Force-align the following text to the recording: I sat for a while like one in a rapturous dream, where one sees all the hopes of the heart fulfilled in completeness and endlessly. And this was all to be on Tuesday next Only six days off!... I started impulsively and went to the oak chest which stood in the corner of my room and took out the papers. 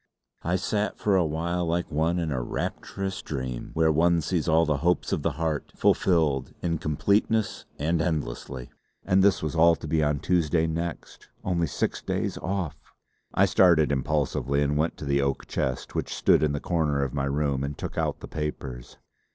I 0.41 0.55
sat 0.55 0.97
for 0.97 1.15
a 1.15 1.23
while 1.23 1.67
like 1.67 1.91
one 1.91 2.17
in 2.17 2.31
a 2.31 2.41
rapturous 2.41 3.21
dream, 3.21 3.69
where 3.75 3.91
one 3.91 4.19
sees 4.21 4.47
all 4.47 4.65
the 4.65 4.77
hopes 4.77 5.11
of 5.13 5.21
the 5.21 5.33
heart 5.33 5.71
fulfilled 5.75 6.53
in 6.63 6.79
completeness 6.79 7.65
and 7.77 8.01
endlessly. 8.01 8.71
And 9.05 9.21
this 9.23 9.43
was 9.43 9.53
all 9.55 9.75
to 9.75 9.87
be 9.87 10.01
on 10.01 10.17
Tuesday 10.19 10.65
next 10.65 11.29
Only 11.43 11.67
six 11.67 12.01
days 12.01 12.39
off!... 12.39 12.77
I 13.35 13.45
started 13.45 13.91
impulsively 13.91 14.63
and 14.63 14.75
went 14.75 14.97
to 14.97 15.05
the 15.05 15.21
oak 15.21 15.45
chest 15.45 15.93
which 15.93 16.15
stood 16.15 16.41
in 16.41 16.53
the 16.53 16.59
corner 16.59 17.03
of 17.03 17.13
my 17.13 17.25
room 17.25 17.63
and 17.63 17.77
took 17.77 17.95
out 17.95 18.21
the 18.21 18.27
papers. 18.27 18.97